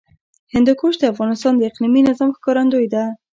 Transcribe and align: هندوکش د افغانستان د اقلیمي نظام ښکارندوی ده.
هندوکش 0.53 0.93
د 0.99 1.03
افغانستان 1.13 1.53
د 1.57 1.61
اقلیمي 1.69 2.01
نظام 2.09 2.29
ښکارندوی 2.37 2.87
ده. 2.93 3.03